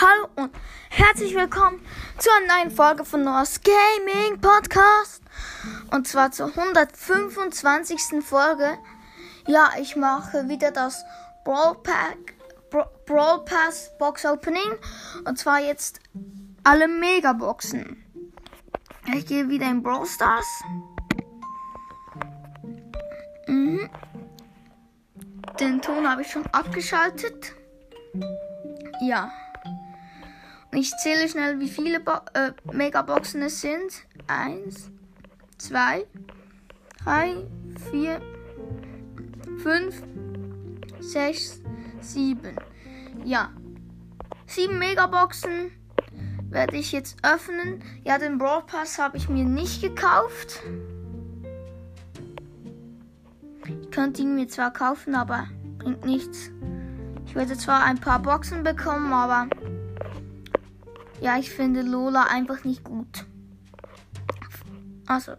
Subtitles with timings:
[0.00, 0.50] Hallo und
[0.88, 1.78] herzlich willkommen
[2.16, 5.22] zu einer neuen Folge von Noahs Gaming Podcast.
[5.90, 8.24] Und zwar zur 125.
[8.24, 8.78] Folge.
[9.46, 11.04] Ja, ich mache wieder das
[11.44, 12.32] Brawl, Pack,
[12.70, 14.72] Bra Brawl Pass Box Opening.
[15.26, 16.00] Und zwar jetzt
[16.64, 18.02] alle Megaboxen.
[19.14, 20.46] Ich gehe wieder in Brawl Stars.
[23.46, 23.90] Mhm.
[25.60, 27.52] Den Ton habe ich schon abgeschaltet.
[29.02, 29.30] Ja.
[30.72, 34.06] Ich zähle schnell, wie viele Bo äh, Megaboxen es sind.
[34.28, 34.90] Eins,
[35.58, 36.06] zwei,
[37.02, 37.44] drei,
[37.90, 38.20] vier,
[39.58, 40.02] fünf,
[41.00, 41.60] sechs,
[42.00, 42.54] sieben.
[43.24, 43.50] Ja.
[44.46, 45.72] Sieben Megaboxen
[46.50, 47.82] werde ich jetzt öffnen.
[48.04, 50.60] Ja, den Brawl Pass habe ich mir nicht gekauft.
[53.64, 56.50] Ich könnte ihn mir zwar kaufen, aber bringt nichts.
[57.26, 59.48] Ich werde zwar ein paar Boxen bekommen, aber
[61.20, 63.26] ja, ich finde Lola einfach nicht gut.
[65.06, 65.32] Also.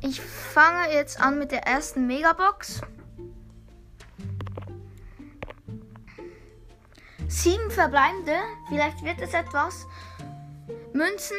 [0.00, 2.82] Ich fange jetzt an mit der ersten Megabox.
[7.26, 8.36] Sieben verbleibende.
[8.68, 9.86] Vielleicht wird es etwas.
[10.92, 11.38] Münzen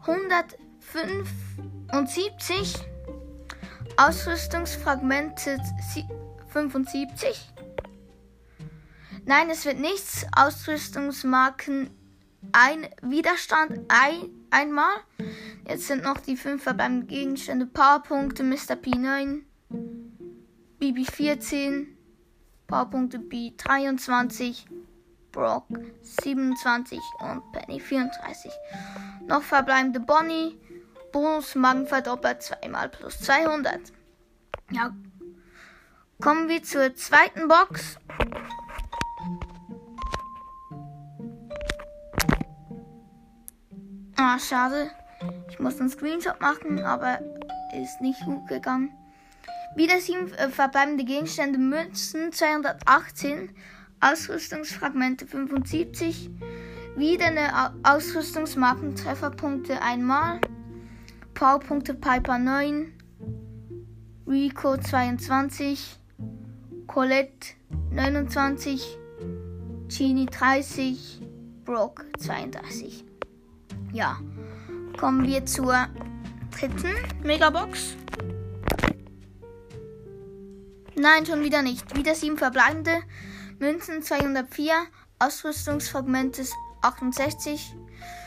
[0.00, 2.74] 175.
[3.96, 5.60] Ausrüstungsfragmente
[6.54, 7.52] 75.
[9.26, 10.26] Nein, es wird nichts.
[10.36, 11.90] Ausrüstungsmarken
[12.52, 14.94] ein Widerstand ein, einmal.
[15.68, 17.66] Jetzt sind noch die fünf verbleibenden Gegenstände.
[17.66, 18.76] Powerpunkte Mr.
[18.76, 19.40] P9,
[20.78, 21.96] BB 14,
[22.66, 24.66] Powerpunkte B23,
[25.32, 25.66] Brock
[26.02, 28.52] 27 und Penny 34.
[29.26, 30.58] Noch verbleibende Bonnie,
[31.12, 33.92] Bonus Magen verdoppelt zweimal plus 200.
[34.70, 34.94] Ja,
[36.24, 37.98] Kommen wir zur zweiten Box.
[44.16, 44.90] Ah, schade.
[45.50, 47.18] Ich muss einen Screenshot machen, aber
[47.78, 48.90] ist nicht gut gegangen.
[49.76, 53.54] Wieder sieben äh, verbleibende Gegenstände, Münzen 218,
[54.00, 56.30] Ausrüstungsfragmente 75,
[56.96, 60.40] wieder eine Ausrüstungsmarken, Trefferpunkte einmal,
[61.34, 62.94] Powerpunkte Piper 9,
[64.26, 65.98] Rico 22,
[66.94, 67.56] Colette
[67.90, 68.80] 29,
[69.88, 71.22] Genie 30,
[71.64, 73.04] Brock 32.
[73.92, 74.20] Ja,
[74.96, 75.88] kommen wir zur
[76.56, 76.94] dritten
[77.24, 77.96] Megabox.
[80.94, 81.96] Nein, schon wieder nicht.
[81.96, 83.02] Wieder sieben verbleibende.
[83.58, 84.74] Münzen 204,
[85.18, 86.44] Ausrüstungsfragmente
[86.82, 87.74] 68.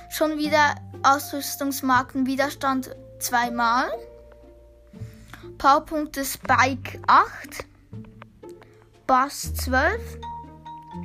[0.09, 3.89] Schon wieder Ausrüstungsmarken Widerstand zweimal.
[5.57, 7.65] Powerpunkte Spike 8.
[9.07, 10.19] Bass 12,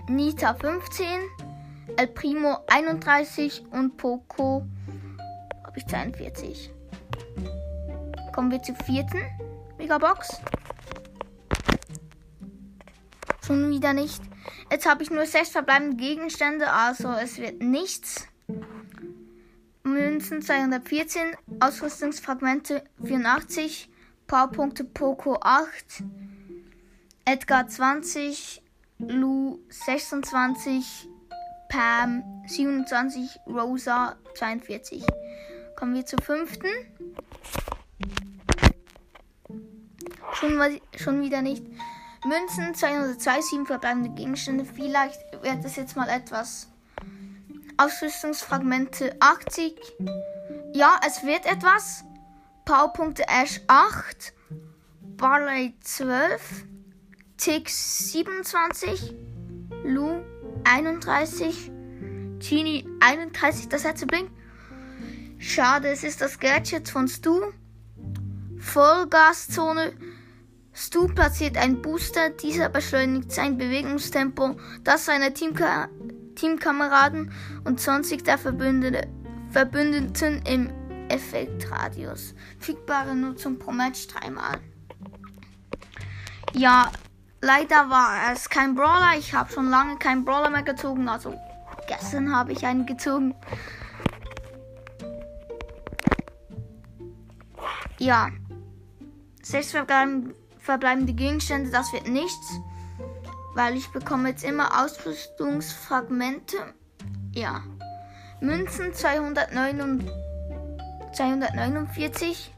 [0.08, 1.06] Nita 15,
[1.96, 4.66] El Primo 31 und Poco
[5.64, 6.72] habe ich 42.
[8.34, 9.20] Kommen wir zur vierten
[9.78, 10.40] Megabox.
[13.46, 14.20] Schon wieder nicht.
[14.68, 18.26] Jetzt habe ich nur sechs verbleibende Gegenstände, also es wird nichts.
[19.84, 23.88] Münzen 214, Ausrüstungsfragmente 84,
[24.26, 26.02] Powerpunkte Poco 8,
[27.24, 28.62] Edgar 20,
[28.98, 31.08] Lou 26,
[31.68, 35.04] Pam 27, Rosa 42.
[35.76, 36.68] Kommen wir zur fünften.
[40.32, 41.64] Schon, schon wieder nicht.
[42.24, 44.64] Münzen 202, 7 verbleibende Gegenstände.
[44.64, 46.68] Vielleicht wird es jetzt mal etwas.
[47.76, 49.80] Ausrüstungsfragmente 80.
[50.72, 52.04] Ja, es wird etwas.
[52.64, 54.32] Powerpunkte Ash 8.
[55.16, 56.64] Barley 12.
[57.44, 59.16] Tix 27,
[59.82, 60.22] Lu
[60.62, 61.72] 31,
[62.38, 64.30] Genie 31, das Herz blinkt.
[65.38, 67.40] Schade, es ist das Gadget von Stu.
[68.60, 69.92] Vollgaszone.
[70.72, 74.54] Stu platziert einen Booster, dieser beschleunigt sein Bewegungstempo,
[74.84, 75.88] das seiner Teamka
[76.36, 77.32] Teamkameraden
[77.64, 79.08] und 20 der Verbündete,
[79.50, 80.70] Verbündeten im
[81.08, 82.36] Effektradius.
[82.60, 84.60] Fügbare Nutzung pro Match dreimal.
[86.52, 86.92] Ja,
[87.44, 89.18] Leider war es kein Brawler.
[89.18, 91.08] Ich habe schon lange keinen Brawler mehr gezogen.
[91.08, 91.34] Also
[91.88, 93.34] gestern habe ich einen gezogen.
[97.98, 98.28] Ja.
[99.42, 99.74] Sechs
[100.60, 102.60] verbleibende Gegenstände, das wird nichts.
[103.54, 106.56] Weil ich bekomme jetzt immer Ausrüstungsfragmente.
[107.32, 107.64] Ja.
[108.40, 110.08] Münzen 209
[111.12, 112.54] 249.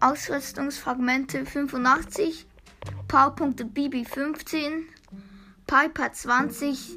[0.00, 2.49] Ausrüstungsfragmente 85.
[3.10, 4.88] Powerpunkte Bibi 15,
[5.66, 6.96] Piper 20,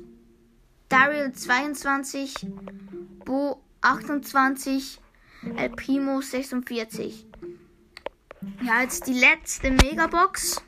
[0.87, 2.35] Daryl 22,
[3.25, 4.99] Bo 28,
[5.57, 7.25] El Primo 46.
[8.61, 10.61] Ja, jetzt die letzte Megabox.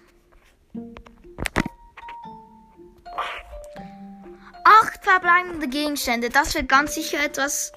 [4.64, 6.30] Acht verbleibende Gegenstände.
[6.30, 7.72] Das wird ganz sicher etwas.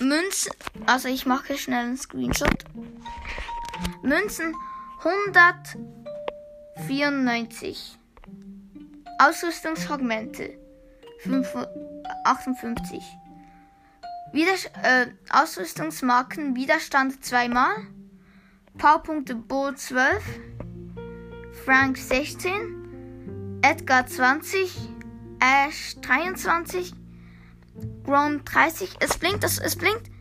[0.00, 0.52] Münzen.
[0.86, 2.64] Also ich mache schnell einen Screenshot.
[4.00, 4.54] Münzen
[5.06, 7.96] 194.
[9.20, 10.58] Ausrüstungsfragmente
[12.24, 13.04] 58.
[14.32, 17.86] Widers äh, Ausrüstungsmarken Widerstand zweimal.
[18.78, 20.24] Powerpunkte Bo 12.
[21.64, 23.60] Frank 16.
[23.62, 24.76] Edgar 20.
[25.38, 26.92] Ash 23.
[28.02, 28.96] Grom 30.
[28.98, 30.15] Es blinkt, es, es blinkt.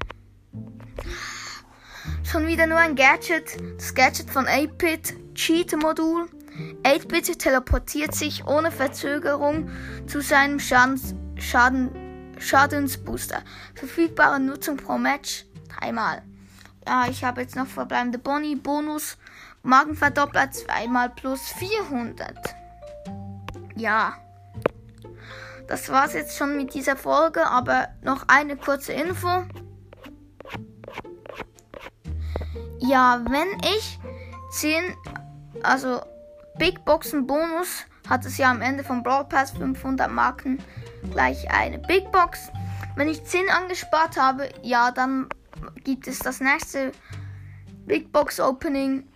[2.25, 3.57] Schon wieder nur ein Gadget.
[3.77, 5.35] Das Gadget von 8-Bit.
[5.35, 6.27] Cheat-Modul.
[6.83, 9.69] 8-Bit teleportiert sich ohne Verzögerung
[10.07, 13.43] zu seinem Schadens Schaden Schadensbooster.
[13.75, 16.23] Verfügbare Nutzung pro Match dreimal.
[16.87, 19.17] Ja, ich habe jetzt noch verbleibende Boni, Bonus,
[19.63, 22.35] Magenverdoppler zweimal plus 400.
[23.75, 24.17] Ja.
[25.67, 29.45] Das war's jetzt schon mit dieser Folge, aber noch eine kurze Info.
[32.87, 33.99] Ja, wenn ich
[34.51, 34.95] 10,
[35.63, 36.01] also
[36.59, 40.59] Big Boxen Bonus hat es ja am Ende vom Brawl Pass 500 Marken
[41.11, 42.51] gleich eine Big Box.
[42.95, 45.29] Wenn ich 10 angespart habe, ja, dann
[45.83, 46.91] gibt es das nächste
[47.85, 49.07] Big Box Opening.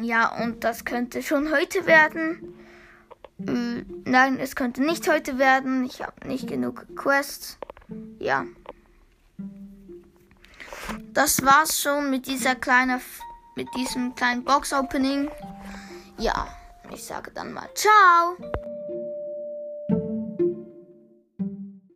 [0.00, 2.54] Ja, und das könnte schon heute werden.
[3.38, 5.84] Äh, nein, es könnte nicht heute werden.
[5.84, 7.58] Ich habe nicht genug Quests.
[8.18, 8.46] Ja.
[11.12, 13.00] Das war's schon mit dieser kleinen,
[13.56, 15.30] mit diesem kleinen Box Opening.
[16.18, 16.46] Ja,
[16.92, 18.36] ich sage dann mal ciao.